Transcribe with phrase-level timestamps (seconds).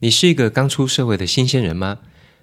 [0.00, 1.98] 你是一个刚出社会的新鲜人吗？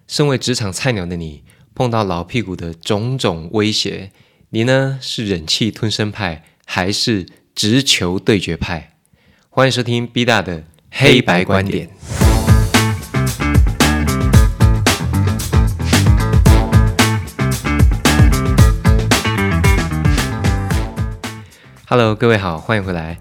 [0.08, 4.12] 身为职场菜鸟的你，碰到老屁股的种种威胁，
[4.50, 8.98] 你呢是忍气吞声派，还是直球对决派？
[9.50, 11.89] 欢迎收听 B 大的黑白观点。
[21.88, 23.18] Hello，各位好，欢迎回来。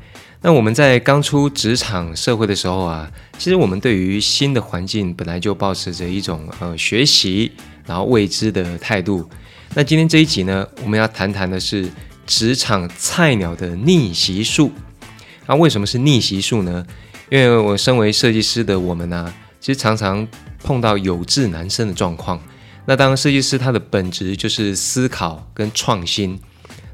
[0.47, 7.51] 那我们在刚出职场社会的时候啊，其实我们对于新的环境本来就保持着一种呃学习
[7.87, 9.27] 然后未知的态度。
[9.73, 11.89] 那今天这一集呢，我们要谈谈的是
[12.27, 14.71] 职场菜鸟的逆袭术。
[15.47, 16.87] 那为什么是逆袭术呢？
[17.31, 20.29] 因为我身为设计师的我们呢，其实常常
[20.63, 22.39] 碰到有志难伸的状况。
[22.85, 26.39] 那当，设计师他的本质就是思考跟创新。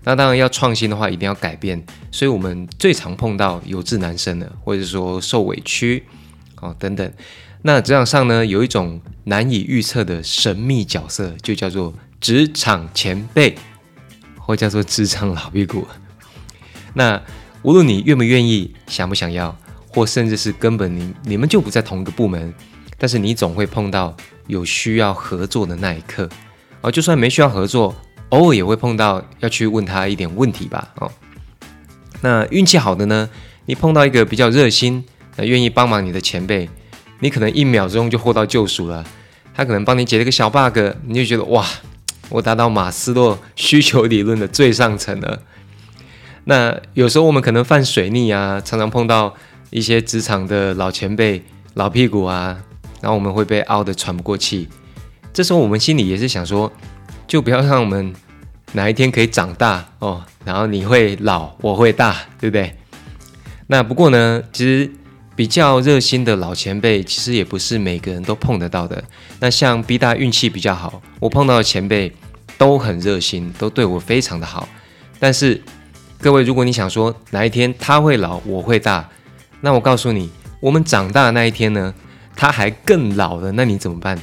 [0.03, 6.03] 那当然要创新的话，一定要改变，所以我们最常碰到有志难伸的，或者说受委屈，
[6.61, 7.13] 哦等等。
[7.63, 13.55] 那职场上呢，有一种难以预测的神秘角色，就叫做职场前辈，
[14.39, 15.87] 或叫做职场老屁股。
[16.95, 17.23] 那
[17.63, 19.55] 无论你愿不愿意，想不想要，
[19.91, 22.55] 或甚至是根本你你们就不在同一个部门，
[22.97, 24.17] 但是你总会碰到
[24.47, 26.27] 有需要合作的那一刻，
[26.81, 27.95] 而就算没需要合作。
[28.31, 31.11] 偶尔也会碰到要去问他一点问题吧，哦，
[32.21, 33.29] 那运气好的呢，
[33.67, 35.05] 你碰到一个比较热心、
[35.39, 36.69] 愿意帮忙你的前辈，
[37.19, 39.05] 你可能一秒钟就获到救赎了。
[39.53, 41.67] 他可能帮你解了个小 bug，你就觉得哇，
[42.29, 45.43] 我达到马斯洛需求理论的最上层了。
[46.45, 49.35] 那有时候我们可能犯水逆啊，常常碰到
[49.71, 51.43] 一些职场的老前辈、
[51.75, 52.63] 老屁股啊，
[53.01, 54.69] 然后我们会被凹得喘不过气。
[55.33, 56.73] 这时候我们心里也是想说。
[57.31, 58.13] 就不要让我们
[58.73, 62.75] 哪一天可以长大哦，然后你会老，我会大，对不对？
[63.69, 64.91] 那不过呢，其实
[65.37, 69.05] 比较热心的老前辈，其实也不是每个人都碰得到的。
[69.39, 72.13] 那像 B 大运气比较好，我碰到的前辈
[72.59, 74.69] 都很热心，都对我非常的好。
[75.21, 75.63] 但是
[76.21, 79.09] 各位，如果你想说哪一天他会老，我会大，
[79.61, 80.29] 那我告诉你，
[80.61, 81.95] 我们长大的那一天呢，
[82.35, 84.19] 他还更老了，那你怎么办？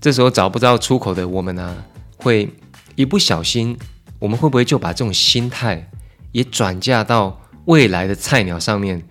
[0.00, 1.84] 这时候找不到出口的我们呢？
[2.16, 2.48] 会
[2.94, 3.76] 一不小心，
[4.18, 5.90] 我们会不会就把这种心态
[6.32, 9.02] 也转嫁到未来的菜鸟上面？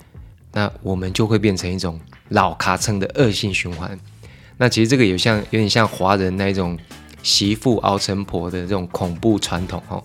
[0.51, 1.99] 那我们就会变成一种
[2.29, 3.99] 老卡称的恶性循环。
[4.57, 6.77] 那其实这个有像有点像华人那一种
[7.21, 10.03] 媳妇熬成婆的这种恐怖传统哦。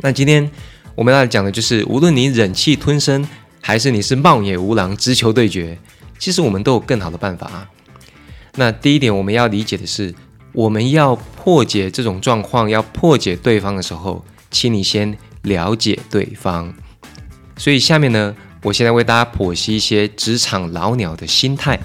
[0.00, 0.50] 那今天
[0.94, 3.26] 我们要讲的就是，无论你忍气吞声，
[3.60, 5.78] 还是你是冒野无狼直球对决，
[6.18, 7.68] 其实我们都有更好的办法啊。
[8.56, 10.14] 那第一点，我们要理解的是。
[10.54, 16.72] 我们要破解这种状况，要破解对方的时候，请你先了解对方。
[17.56, 21.80] 所以下面呢，我现在为大家剖析一些职场老鸟的心态。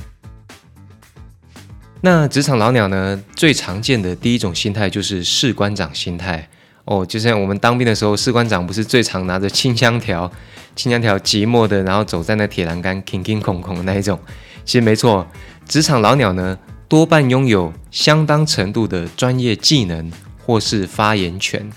[2.02, 6.47] 那职场老鸟呢，最常见的第一种心态就是士官长心态
[6.86, 10.31] 哦，就像我们当兵的时候，士官长不是最常拿着清香条、
[10.75, 14.19] 清香条寂寞的，然后走在那铁栏杆，空空空空的那一种。
[14.63, 15.28] 其实没错，
[15.68, 16.56] 职场老鸟呢。
[16.89, 20.11] 多半拥有相当程度的专业技能
[20.44, 21.72] 或是发言权，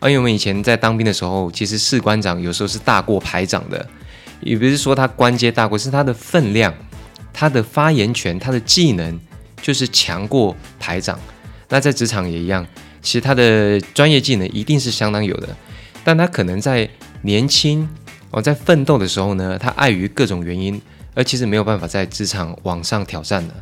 [0.00, 3.88] 而我们以前在当兵的时候，其实士官长有时候是大过排长的，
[4.40, 6.74] 也不是说他官阶大过，是他的分量、
[7.32, 9.16] 他的发言权、他的技能
[9.62, 11.16] 就是强过排长。
[11.68, 12.66] 那在职场也一样，
[13.00, 15.56] 其实他的专业技能一定是相当有的，
[16.02, 16.90] 但他可能在
[17.22, 17.88] 年轻
[18.32, 20.82] 哦，在奋斗的时候呢，他碍于各种原因，
[21.14, 23.54] 而其实没有办法在职场往上挑战的。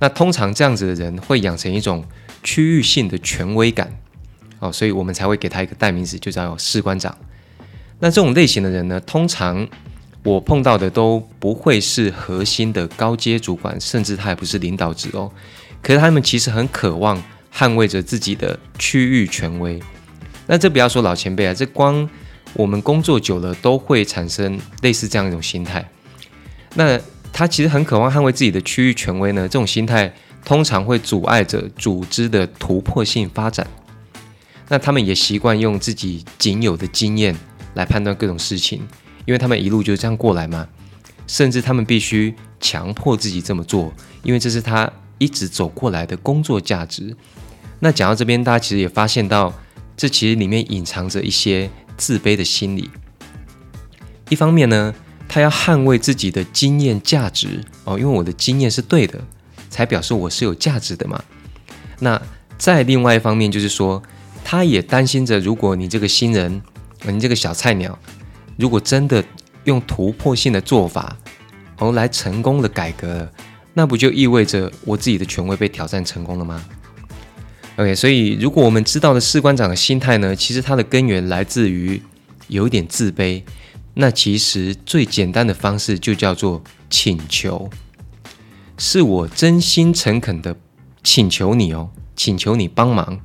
[0.00, 2.04] 那通常这样子的人会养成一种
[2.44, 3.92] 区域性的权威感，
[4.60, 7.16] 哦，所以我们才会给他一个代名词，就叫士官长。
[7.98, 9.66] 那这种类型的人呢，通常
[10.22, 15.28] 我碰到的都不会是核心的高阶主管，甚至他也不是领导职哦。
[15.82, 17.20] 可是他们其实很渴望
[17.52, 19.80] 捍卫着自己的区域权威。
[20.46, 22.08] 那这不要说老前辈啊，这光
[22.52, 25.84] 我们工作久了都会产生类似这样一种心态。
[26.74, 27.00] 那。
[27.32, 30.12] 他其实很渴望捍卫自己的区域权威呢，这种心态
[30.44, 33.64] 通常会阻碍着组织的突破性发展。
[34.68, 37.36] 那他们也习惯用自己仅有的经验
[37.74, 38.80] 来判断各种事情，
[39.24, 40.66] 因为他们一路就这样过来嘛。
[41.28, 43.92] 甚至他们必须强迫自己这么做，
[44.22, 47.14] 因为这是他一直走过来的工作价值。
[47.78, 49.54] 那讲到这边，大家其实也发现到，
[49.96, 52.90] 这其实里面隐藏着一些自卑的心理。
[54.28, 54.92] 一方面呢。
[55.28, 59.22] 他要捍卫自己的经验价值哦，因为我的经验是对的，
[59.68, 61.22] 才表示我是有价值的嘛。
[62.00, 62.20] 那
[62.56, 64.02] 在另外一方面，就是说，
[64.42, 66.62] 他也担心着，如果你这个新人，
[67.06, 67.96] 你这个小菜鸟，
[68.56, 69.22] 如果真的
[69.64, 71.14] 用突破性的做法，
[71.78, 73.30] 哦来成功的改革，
[73.74, 76.64] 那不就意味着我自己的权威被挑战成功了吗
[77.76, 82.00] ？OK，所以如果我们知道的士官长的心态呢，其实他的根源来自于
[82.48, 83.42] 有一点自卑。
[84.00, 87.68] 那其实最简单的方式就叫做请求，
[88.76, 90.56] 是我真心诚恳的
[91.02, 93.18] 请求你哦，请求你帮忙。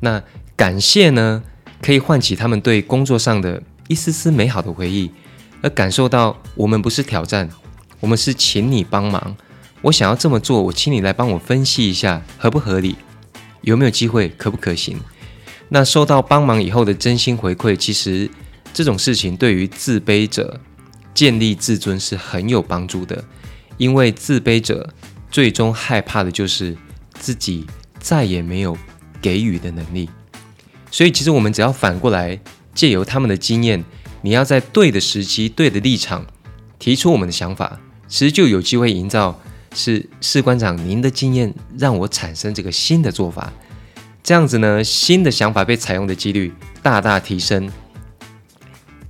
[0.00, 0.22] 那
[0.54, 1.42] 感谢呢，
[1.80, 5.10] 可以唤起他们对工作上的一丝丝美好的回忆，
[5.62, 7.48] 而感受到我们不是挑战，
[8.00, 9.34] 我们是请你帮忙。
[9.80, 12.96] 我想要这么做，我请你来帮我分析一下合不合理，
[13.62, 14.98] 有没有机会，可不可行？
[15.70, 18.30] 那收到帮忙以后的真心回馈，其实。
[18.76, 20.60] 这种事情对于自卑者
[21.14, 23.24] 建立自尊是很有帮助的，
[23.78, 24.92] 因为自卑者
[25.30, 26.76] 最终害怕的就是
[27.14, 27.66] 自己
[27.98, 28.76] 再也没有
[29.22, 30.10] 给予的能力。
[30.90, 32.38] 所以，其实我们只要反过来
[32.74, 33.82] 借由他们的经验，
[34.20, 36.26] 你要在对的时机、对的立场
[36.78, 39.40] 提出我们的想法，其实就有机会营造
[39.74, 43.50] 是士官长您的经验让我产生这个新的做法，
[44.22, 46.52] 这样子呢，新的想法被采用的几率
[46.82, 47.72] 大大提升。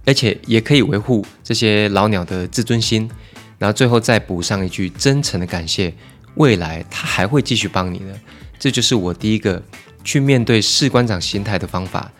[0.06, 3.10] 而且也可以维护这些老鸟的自尊心，
[3.58, 5.92] 然后最后再补上一句真诚的感谢，
[6.36, 8.18] 未来他还会继续帮你的。
[8.56, 9.60] 这就是我第一个
[10.04, 12.10] 去面对士官长心态的方法：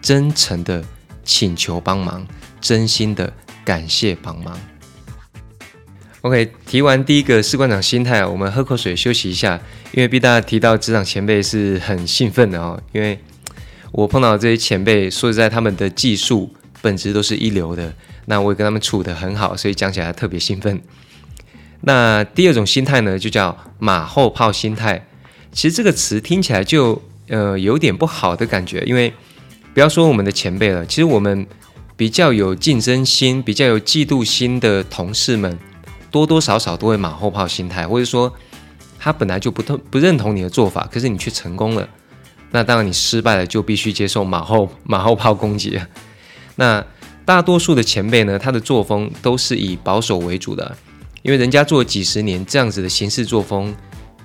[0.00, 0.82] 真诚的
[1.22, 2.26] 请求帮忙，
[2.62, 3.30] 真心的
[3.62, 4.58] 感谢帮忙。
[6.22, 9.60] OK，提完第一个士官长心态，我们喝口水休息一下，
[9.92, 13.18] 因为毕大提到职场前辈是很兴奋的哦，因为
[13.92, 16.54] 我碰到这些前辈，说实在，他们的技术。
[16.84, 17.94] 本质都是一流的，
[18.26, 20.82] 那我也跟他们处得很好，所以讲起来特别兴奋。
[21.80, 25.06] 那第二种心态呢，就叫马后炮心态。
[25.50, 29.14] 其实这个词听起来就呃有点不好的感觉，因为
[29.72, 31.46] 不要说我们的前辈了，其实我们
[31.96, 35.58] 比较有竞争心、比较有嫉妒心的同事们，
[36.10, 38.30] 多多少少都会马后炮心态，或者说
[38.98, 41.88] 他本来就不同不认同你的做法，可是你却成功了，
[42.50, 45.80] 那当然你失败了就必须接受马后马后炮攻击。
[46.56, 46.84] 那
[47.24, 50.76] 大多数的前辈呢，他的作风都是以保守为主的，
[51.22, 53.74] 因为人家做几十年这样子的行事作风，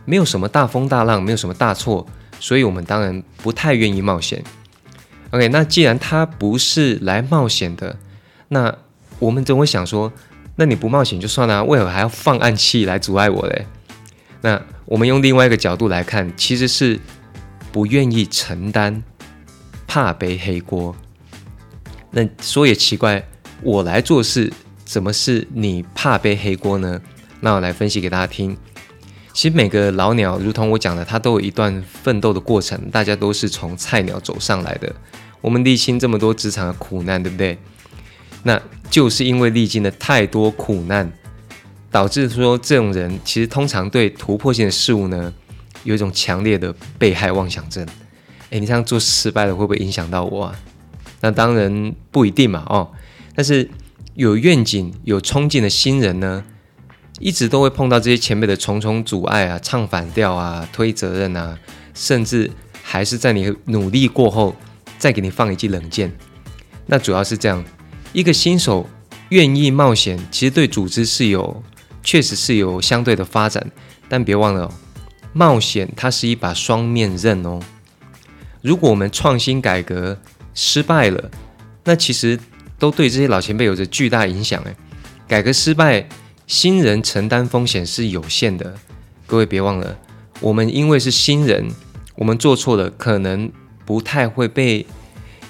[0.05, 2.05] 没有什么大风大浪，没有什么大错，
[2.39, 4.43] 所以我们当然不太愿意冒险。
[5.31, 7.95] OK，那既然他不是来冒险的，
[8.49, 8.75] 那
[9.19, 10.11] 我们总会想说，
[10.55, 13.65] 那你不冒险就算了，为何还要放暗器来阻碍我嘞？
[14.41, 16.99] 那我们用另外一个角度来看，其实是
[17.71, 19.03] 不愿意承担，
[19.87, 20.95] 怕背黑锅。
[22.11, 23.23] 那说也奇怪，
[23.61, 24.51] 我来做事，
[24.83, 26.99] 怎么是你怕背黑锅呢？
[27.41, 28.57] 那我来分析给大家听。
[29.31, 34.93] 其实每个老鸟，如同我讲的，他都有一段奋斗的过程，大家都是从菜鸟走上来的。
[35.39, 37.57] 我们历经这么多职场的苦难，对不对？
[38.43, 38.59] 那
[38.89, 41.09] 就是因为历经了太多苦难，
[41.91, 45.33] 导致说这种人其实通常对突破性的事物呢，
[45.83, 47.85] 有一种强烈的被害妄想症。
[48.49, 50.59] 诶，你这样做失败了，会不会影响到我啊？
[51.21, 52.91] 那当然不一定嘛，哦，
[53.35, 53.69] 但是
[54.15, 56.43] 有愿景、有冲劲的新人呢，
[57.19, 61.57] 一直都会碰到这些前辈的重重阻碍啊，唱反调啊，推责任啊，
[61.93, 62.51] 甚至
[62.83, 64.55] 还是在你努力过后
[64.97, 66.11] 再给你放一记冷箭。
[66.85, 67.63] 那主要是这样，
[68.13, 68.89] 一个新手
[69.29, 71.61] 愿意冒险，其实对组织是有，
[72.01, 73.71] 确实是有相对的发展。
[74.07, 74.73] 但别忘了，
[75.33, 77.59] 冒险它是一把双面刃哦。
[78.61, 80.17] 如果我们创新改革，
[80.53, 81.29] 失败了，
[81.83, 82.39] 那其实
[82.77, 84.61] 都对这些老前辈有着巨大影响。
[84.63, 84.75] 诶，
[85.27, 86.07] 改革失败，
[86.47, 88.75] 新人承担风险是有限的。
[89.27, 89.97] 各位别忘了，
[90.41, 91.69] 我们因为是新人，
[92.15, 93.51] 我们做错了，可能
[93.85, 94.85] 不太会被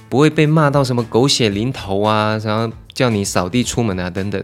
[0.10, 4.44] 不会被骂到什么狗血淋头啊，然后叫你扫地出门啊等等。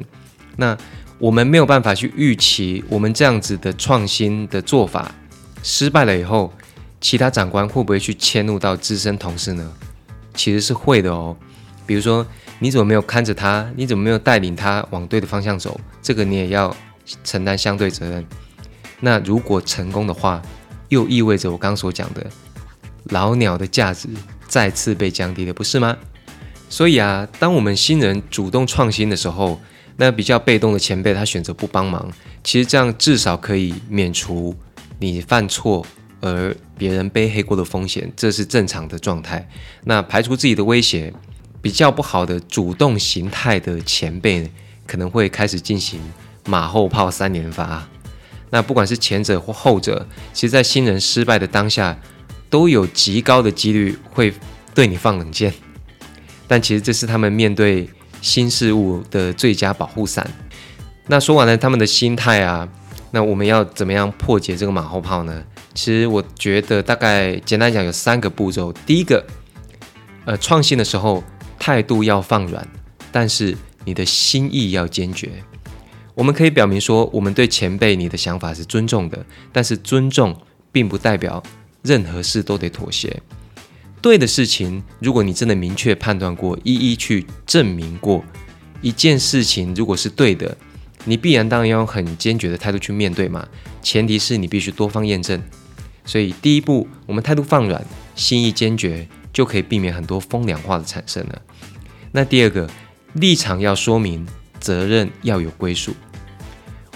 [0.58, 0.78] 那
[1.20, 5.14] 我们没有办法去预期，我们这样子的创新的做法
[5.64, 6.54] 失败了以后，
[7.02, 9.74] 其他长官会不会去迁怒到资深同事呢？
[10.36, 11.36] 其实是会的哦，
[11.86, 12.26] 比如说
[12.60, 16.76] 你怎么没有看着他，你怎么没有带领他往对的方向走，这个你也要
[17.24, 18.26] 承担相对责任。
[19.00, 20.42] 那如果成功的话，
[20.90, 22.26] 又意味着我刚刚所讲的
[23.06, 24.08] 老鸟的价值
[24.48, 25.96] 再次被降低了，不是吗？
[26.70, 29.60] 所以啊，当我们新人主动创新的时候，
[29.98, 32.12] 那比较被动的前辈他选择不帮忙，
[32.44, 34.56] 其实这样至少可以免除
[35.00, 35.86] 你犯错。
[36.26, 39.48] 而别人背黑锅的风险，这是正常的状态。
[39.84, 41.14] 那排除自己的威胁，
[41.62, 44.50] 比较不好的主动形态的前辈，
[44.88, 46.02] 可能会开始进行
[46.46, 47.88] 马后炮三连发。
[48.50, 51.98] 那不管是前者或后者，其实，在新人失败的当下，
[52.50, 54.34] 都有极高的几率会
[54.74, 55.54] 对你放冷箭。
[56.48, 57.90] 但其实这是他们面对
[58.22, 60.30] 新事物的最佳保护伞。
[61.08, 62.68] 那说完了他们的心态啊。
[63.12, 65.42] 那我们要怎么样破解这个马后炮呢？
[65.76, 68.72] 其实我觉得大概简单讲有三个步骤。
[68.86, 69.24] 第一个，
[70.26, 71.22] 呃，创新的时候
[71.60, 72.66] 态度要放软，
[73.12, 75.30] 但是你的心意要坚决。
[76.16, 80.36] 我们可以表明说，我们对前辈你的想法是尊重的，但是尊重
[80.72, 81.44] 并不代表
[81.82, 83.22] 任何事都得妥协。
[84.02, 88.24] 对的事情，如果你真的明确判断过，一一去证明过
[88.82, 90.58] 一件事情，如果是对的，
[91.04, 93.46] 你必然当然要用很坚决的态度去面对嘛。
[93.82, 95.42] 前提是你必须多方验证。
[96.06, 97.84] 所以第一步，我们态度放软，
[98.16, 101.42] 心意坚决，就可以避免很多风凉话的产生了。
[102.12, 102.70] 那第二个，
[103.14, 104.26] 立场要说明，
[104.60, 105.94] 责任要有归属。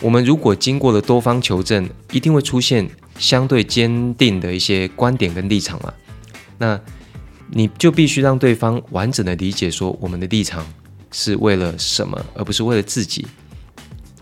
[0.02, 5.94] 我们如果经过了多方求证，一定会出现相对坚定的一些观点跟立场嘛？
[6.58, 6.80] 那
[7.50, 10.66] 你就必须让对方完整的理解，说我们的立场
[11.12, 13.28] 是为了什么，而不是为了自己。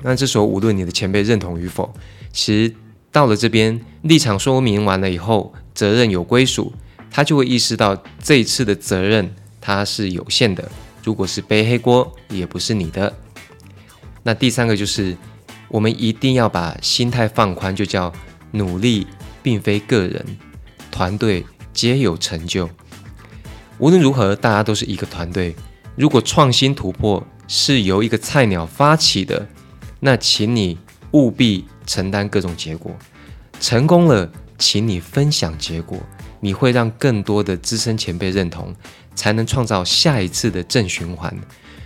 [0.01, 1.94] 那这时候，无论你的前辈认同与否，
[2.32, 2.74] 其实
[3.17, 6.71] 到了这边立场说明完了以后，责任有归属，
[7.09, 10.69] 他就会意识到这一次的责任他是有限的。
[11.03, 13.12] 如果是背黑锅，也不是你的。
[14.21, 15.17] 那第三个就是。
[15.69, 18.13] 我们一定要把心态放宽，就叫
[18.51, 19.05] 努力
[19.43, 20.25] 并非个人，
[20.89, 22.69] 团队皆有成就。
[23.77, 25.53] 无论如何，大家都是一个团队。
[25.97, 29.45] 如果创新突破是由一个菜鸟发起的，
[30.00, 30.77] 那请你
[31.12, 32.96] 务必承担各种结果。
[33.60, 35.98] 成功了，请你分享结果，
[36.41, 38.75] 你会让更多的资深前辈认同，
[39.15, 41.36] 才能创造下一次的正循环。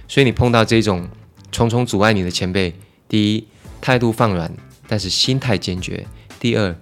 [0.10, 1.08] 所以，你碰到这种
[1.50, 2.75] 重重阻碍你的前辈，
[3.08, 3.48] 第一。
[3.84, 4.53] 态度放软，
[4.88, 6.05] 但是心态坚决。
[6.39, 6.75] 第二，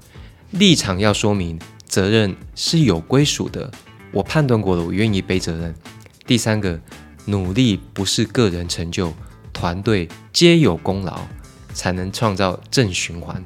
[0.52, 3.72] 立场要说明，责任是有归属的。
[4.12, 5.74] 我判断过了，我愿意背责任。
[6.28, 6.78] 第三个，
[7.24, 9.14] 努力不是个人成就，
[9.54, 11.22] 团队皆有功劳，
[11.74, 13.44] 才能创造正循环。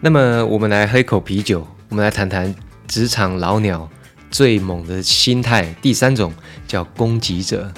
[0.00, 2.54] 那么，我们来喝一口啤酒，我们来谈谈
[2.88, 3.88] 职场老鸟
[4.30, 5.74] 最猛的心态。
[5.82, 6.32] 第三种
[6.66, 7.72] 叫攻击者。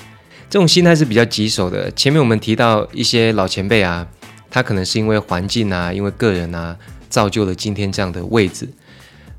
[0.49, 1.91] 这种心态是比较棘手的。
[1.93, 4.07] 前面我们提到一些老前辈啊，
[4.51, 6.77] 他可能是因为环境啊，因为个人啊，
[7.09, 8.69] 造就了今天这样的位置。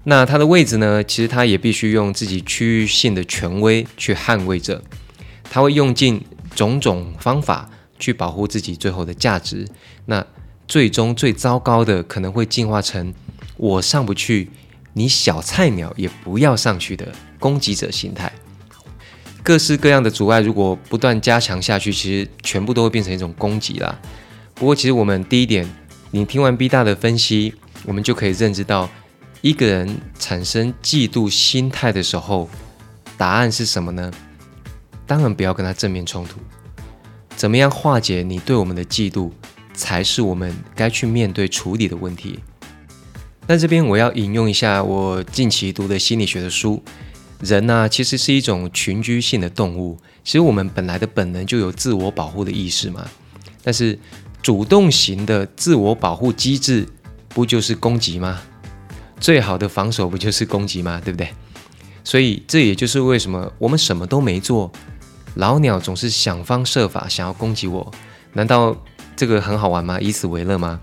[0.05, 4.81] 那他的位置呢，其实他也必须用自己区域性的权威去捍卫着。
[5.49, 7.69] 他会用尽种种方法
[7.99, 9.67] 去保护自己最后的价值。
[10.05, 10.25] 那
[10.67, 13.13] 最终最糟糕的，可能会进化成
[13.57, 14.49] 我上不去，
[14.93, 18.31] 你小菜鸟也不要上去的攻击者心态。
[19.43, 23.99] 各式各样的阻碍，如果不断加强下去，其实全部都会变成一种攻击啦。
[24.55, 25.67] 不过，其实我们第一点，
[26.11, 27.53] 你听完 B 大的分析，
[27.85, 28.89] 我们就可以认知到，
[29.41, 32.49] 一个人产生嫉妒心态的时候，
[33.17, 34.09] 答案是什么呢？
[35.05, 36.39] 当然不要跟他正面冲突。
[37.35, 39.31] 怎么样化解你对我们的嫉妒，
[39.73, 42.39] 才是我们该去面对处理的问题。
[43.47, 46.81] 那这边我要引用一下我近期读的心理学的书。
[47.41, 49.97] 人呢，其实是一种群居性的动物。
[50.23, 53.05] 其实我们本来的本能就有自我保护的意识嘛。
[53.61, 53.99] 但是
[54.41, 56.87] 主动型的自我保护机制，
[57.27, 58.41] 不就是攻击吗？
[59.19, 61.01] 最好的防守不就是攻击吗？
[61.03, 61.27] 对不对？
[62.05, 64.71] 所以这也就是为什么我们什么都没做，
[65.35, 67.91] 老鸟总是想方设法想要攻击我。
[68.33, 68.75] 难道
[69.15, 69.99] 这个很好玩吗？
[69.99, 70.79] 以此为乐吗？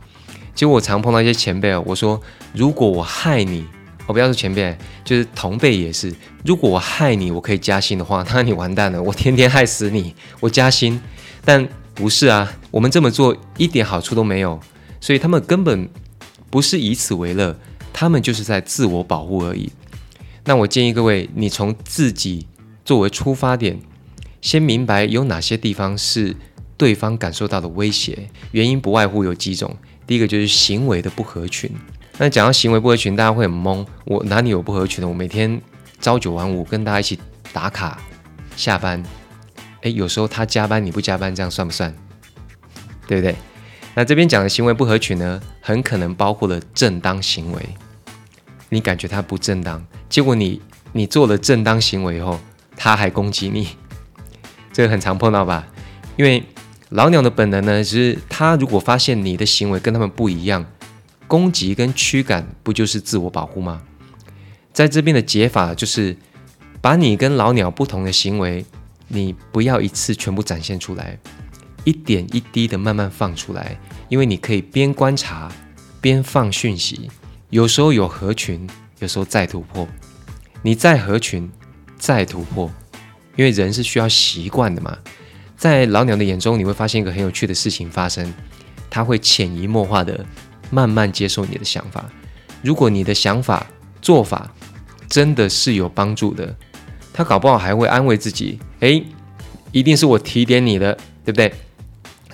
[0.54, 2.21] 其实我常碰到一些前辈哦，我说
[2.52, 3.66] 如果我害你。
[4.07, 6.12] 我不要说前辈，就是同辈也是。
[6.45, 9.00] 如果我害你，我可以加薪的话，那你完蛋了。
[9.00, 11.00] 我天天害死你，我加薪。
[11.45, 14.59] 但不是啊，我们这么做一点好处都没有，
[15.00, 15.88] 所以他们根本
[16.50, 17.57] 不是以此为乐，
[17.92, 19.71] 他们就是在自我保护而已。
[20.45, 22.49] 那我建议各位，你从自己
[22.85, 23.78] 作为出发点，
[24.40, 26.35] 先明白有哪些地方是
[26.76, 29.76] 对方感受到的威胁，原因不外乎有几种。
[30.06, 31.70] 第一个就是行为的不合群。
[32.18, 33.87] 那讲到行为不合群，大家会很懵。
[34.04, 35.09] 我哪里有不合群的？
[35.09, 35.61] 我每天
[36.00, 37.18] 朝九晚五，跟大家一起
[37.52, 38.00] 打卡
[38.56, 39.02] 下班。
[39.82, 41.94] 诶，有时候他加班你不加班，这样算不算？
[43.06, 43.35] 对不对？
[43.94, 47.68] 那这边讲的行为不合群呢，很可能包括了正当行为。
[48.68, 50.61] 你感觉他不正当，结果你
[50.92, 52.38] 你做了正当行为以后，
[52.76, 53.68] 他还攻击你，
[54.73, 55.67] 这个很常碰到吧？
[56.17, 56.43] 因为
[56.91, 60.67] 老鸟的本能呢，是它如果发现你的行为跟他们不一样。
[61.27, 63.81] 攻击跟驱赶不就是自我保护吗？
[64.73, 66.17] 在这边的解法就是，
[66.81, 68.67] 把你跟老鸟不同的行为，
[69.07, 71.17] 你不要一次全部展现出来，
[71.85, 75.49] 一点一滴的慢慢放出来，因为你可以边观察
[76.00, 77.09] 边放讯息，
[77.50, 79.87] 有时候有合群，有时候再突破，
[80.62, 81.49] 你再合群
[81.97, 82.69] 再突破，
[83.40, 84.99] 因为人是需要习惯的嘛。
[85.56, 88.30] 在老鸟的眼中，你会发现一个很有趣的事情发生。
[88.90, 90.26] 他会潜移默化的
[90.68, 92.04] 慢慢接受你的想法。
[92.61, 93.66] 如果你的想法
[94.02, 94.52] 做法
[95.09, 96.54] 真的是有帮助的，
[97.14, 99.02] 他搞不好还会安慰自己：诶，
[99.73, 100.92] 一定是我提点你的，
[101.25, 101.50] 对不对？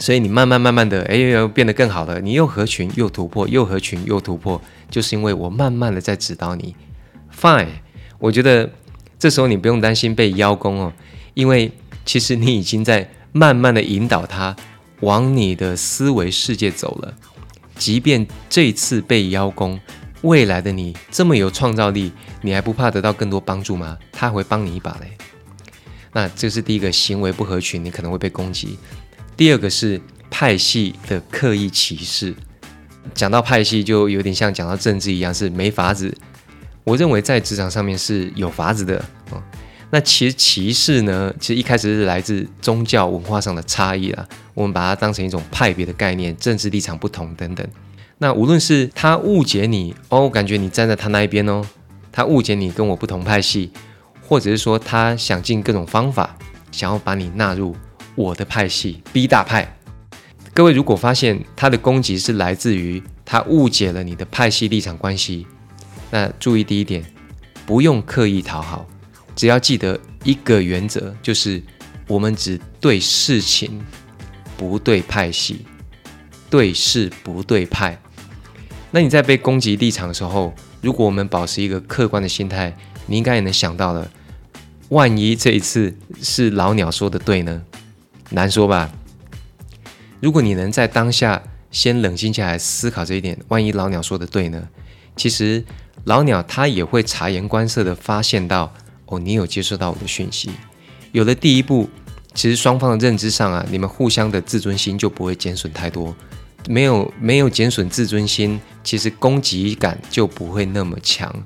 [0.01, 2.21] 所以你慢慢慢慢的，哎，又变得更好了。
[2.21, 4.61] 你又合群又突破，又合群又突破，
[4.91, 6.75] 就是因为我慢慢的在指导你。
[7.39, 7.69] Fine，
[8.19, 8.69] 我觉得
[9.19, 10.93] 这时候你不用担心被邀功哦，
[11.35, 11.73] 因为
[12.05, 14.55] 其实你已经在慢慢的引导他
[15.01, 17.15] 往你的思维世界走了。
[17.77, 19.79] 即便这次被邀功，
[20.23, 23.99] 未来的你这么有创造力，你还不怕得到更多帮助吗？
[24.13, 25.17] 他会帮你一把嘞。
[26.13, 28.79] 那这是第一个行为不合群，你可能会被攻击。
[29.37, 32.35] 第二个是派系的刻意歧视。
[33.15, 36.17] 讲到派系，就有点像讲到政治一样，是没法子。
[36.87, 39.43] 我认为在职场上面是有法子的哦。
[39.91, 44.25] 那其实歧视呢，其实一开始是来自宗教文化上的差异啦。
[44.55, 47.67] 我们把它当成一种派别的概念，政治立场不同等等。
[48.19, 51.61] 那无论是他误解你哦，感觉你站在他那一边哦，
[52.13, 53.73] 他误解你跟我不同派系，
[54.23, 56.39] 或者是说他想尽各种方法
[56.71, 57.75] 想要把你纳入。
[58.15, 59.77] 我的派系 B 大派，
[60.55, 65.47] 各位如果发现他的攻击是来自于他误解了你的派系立场关系，
[66.11, 67.05] 那注意第一点，
[67.67, 68.87] 不用刻意讨好，
[69.35, 71.63] 只要记得一个原则，就是
[72.07, 73.85] 我们只对事情，
[74.57, 75.67] 不对派系，
[76.49, 78.01] 对事不对派。
[78.93, 84.11] 那你在被攻击立场的时候，如果我们保持一个客观的心态，你应该也能想到了，
[84.91, 87.63] 万一这一次是老鸟说的对呢？
[88.31, 88.91] 难说吧。
[90.21, 94.69] 如果你能在当下先冷静下来思考这一点，万一老鸟说的对呢？
[95.15, 95.65] 其实
[96.07, 98.73] 老鸟他也会察言观色的发现到，
[99.07, 100.49] 哦，你有接受到我的讯息。
[101.11, 101.91] 有了第一步，
[102.33, 106.15] 其实双方的认知上啊，你们互相的自尊心就不会减损太多。
[106.69, 111.45] 没有没有减损自尊心，其实攻击感就不会那么强。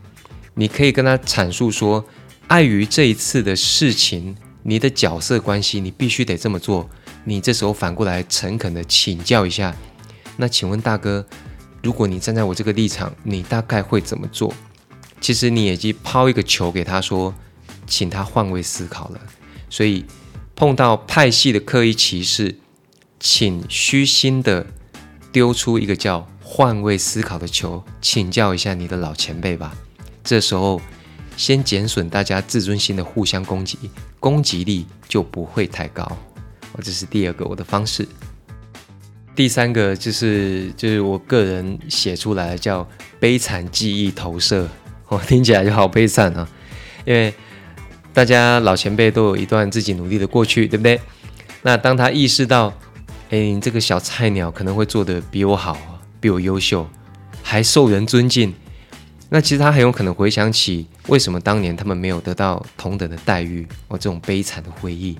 [0.52, 2.04] 你可以跟他阐述说，
[2.48, 4.36] 碍于这一次的事情。
[4.62, 6.86] 你的角色关系，你必须得这么做。
[7.24, 9.74] 你这时候反过来诚恳的请教一下，
[10.36, 11.24] 那请问大哥，
[11.82, 14.54] 如果你站在我这个立场，你大概会怎么做？
[15.20, 17.34] 其实你已经抛一个球给他说，
[17.86, 19.20] 请他换位思考了。
[19.68, 20.04] 所以
[20.54, 22.58] 碰到派系的刻意歧视，
[23.18, 24.66] 请虚心的
[25.32, 29.74] 丢出一个叫换位思考的球，请教一下你的老前辈吧。
[30.22, 30.80] 这时候。
[31.36, 33.78] 先减损大家自尊心的互相攻击，
[34.18, 36.06] 攻击力就不会太高。
[36.82, 38.06] 这是第二个我的方式。
[39.40, 42.86] 第三个就是就是我个人写出来叫
[43.18, 44.68] 悲惨记忆投射。
[45.08, 46.46] 哦， 听起来就好悲惨啊！
[47.06, 47.32] 因为
[48.12, 51.00] 大家老前辈都有一段自己努力的过去，对不对？
[51.62, 52.70] 那当他意识到，
[53.30, 55.74] 哎，这个小菜鸟可能会做的比我好，
[56.20, 56.86] 比我优秀，
[57.42, 58.52] 还受人尊敬。
[59.30, 65.16] 那其实他很有可能回想起为什么当年他们没有得到同等的待遇，或这种悲惨的回忆。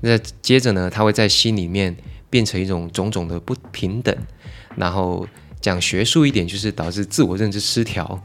[0.00, 1.96] 那接着呢，他会在心里面
[2.30, 4.16] 变成一种种种的不平等，
[4.76, 5.26] 然后
[5.60, 8.22] 讲学术一点，就是导致自我认知失调，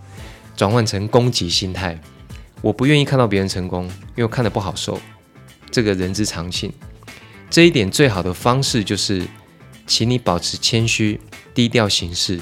[0.55, 1.99] 转换成攻击心态。
[2.61, 4.99] 我不愿意看到别人成功，因为我看得不好受。
[5.69, 6.71] 这个人之常情。
[7.49, 9.25] 这一点最好的方式就是，
[9.85, 11.19] 请你保持谦虚，
[11.53, 12.39] 低调行事。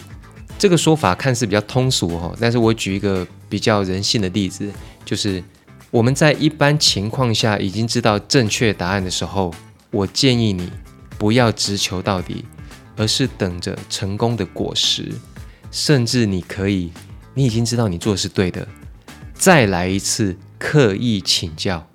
[0.58, 4.72] 这个说法看似比较通俗哦，但是我举一个比较人性的例子，
[5.04, 5.44] 就是
[5.92, 9.54] 我们在一般情况下已经知道正确答案的时候，
[9.92, 10.72] 我建议你
[11.18, 12.46] 不要直求到底，
[12.96, 15.12] 而是等着成功的果实，
[15.72, 16.92] 甚至你可以，
[17.34, 18.68] 你已经知道你做的是对的，
[19.34, 21.88] 再来一次刻意请教，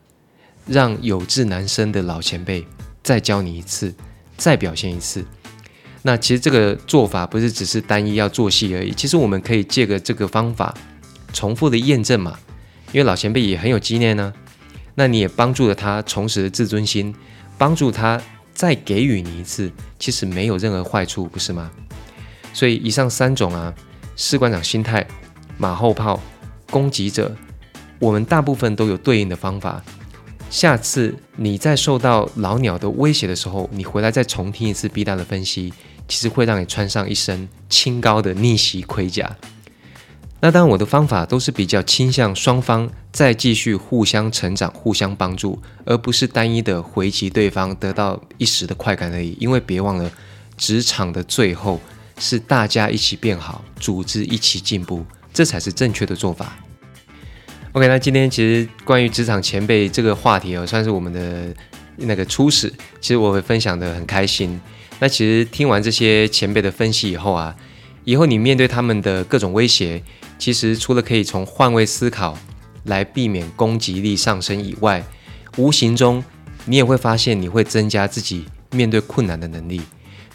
[0.66, 2.66] 让有志难伸的老前辈
[3.02, 3.94] 再教你一次，
[4.36, 5.24] 再表现一次。
[6.02, 10.74] 那其实这个做法不是只是单一要做戏而已，其实我们可以借个这个方法，
[11.32, 12.38] 重复的验证嘛。
[12.92, 14.32] 因为老前辈也很有经验呢，
[14.94, 17.14] 那你也帮助了他重拾自尊心，
[17.58, 18.18] 帮助他
[18.58, 21.70] 再给予你一次，其实没有任何坏处，不是吗？
[22.52, 23.72] 所以以上三种啊，
[24.16, 25.06] 士官长心态、
[25.56, 26.20] 马后炮、
[26.68, 27.36] 攻击者，
[28.00, 29.80] 我们大部分都有对应的方法。
[30.50, 35.72] 下次你在受到老鸟的威胁的时候，你回来再重听一次 B 大的分析，
[36.08, 39.36] 其实会让你穿上一身清高的逆袭盔甲。
[40.40, 49.36] 那当然，我的方法都是比较倾向双方再继续互相成长、互相帮助，而不是单一的回击对方得到一时的快感而已。
[49.40, 50.08] 因为别忘了，
[50.56, 51.80] 职场的最后
[52.20, 56.56] 是大家一起变好，组织一起进步，这才是正确的做法。
[57.72, 61.52] OK，那今天其实关于职场前辈这个话题哦，算是我们的
[61.96, 62.72] 那个初始。
[63.00, 64.60] 其实我会分享的很开心。
[65.00, 67.54] 那其实听完这些前辈的分析以后啊，
[68.04, 70.02] 以后你面对他们的各种威胁，
[70.38, 72.38] 其实除了可以从换位思考
[72.84, 75.04] 来避免攻击力上升以外，
[75.56, 76.24] 无形中
[76.64, 79.82] 你也会发现你会增加自己面对困难的能力。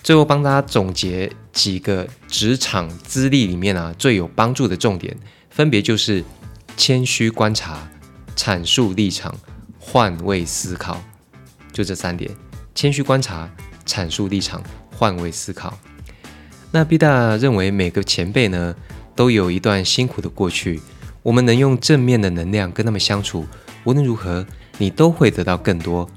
[0.03, 5.15] 最后帮大家总结几个职场资历里面啊最有帮助的重点，
[5.49, 6.23] 分别就是
[6.75, 7.89] 谦虚观察、
[8.35, 9.33] 阐述立场、
[9.79, 11.01] 换位思考，
[11.71, 12.29] 就这三点：
[12.75, 13.49] 谦虚观察。
[13.85, 14.63] 阐述立场，
[14.95, 15.77] 换位思考。
[16.71, 18.73] 那 B 大认为每个前辈呢
[19.15, 20.81] 都有一段辛苦的过去，
[21.21, 23.45] 我们能用正面的能量跟他们相处，
[23.83, 24.45] 无论如何
[24.77, 26.09] 你都会得到更多。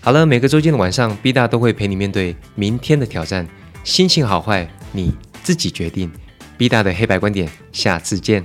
[0.00, 3.46] 好了，每个周间的晚上，B 大都会陪你面对明天的挑战，
[3.84, 6.10] 心情好坏你自己决定。
[6.56, 8.44] B 大的黑白观点，下次见。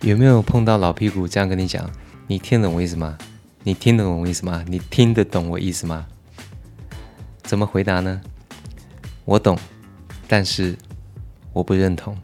[0.00, 1.90] 有没有碰到老屁股这样跟你讲？
[2.26, 3.16] 你听懂我意思吗？
[3.62, 4.64] 你听得懂我意思吗？
[4.68, 6.06] 你听得懂我意思吗？
[7.42, 8.20] 怎么回答呢？
[9.24, 9.58] 我懂，
[10.28, 10.76] 但是
[11.56, 12.14] 我不认同。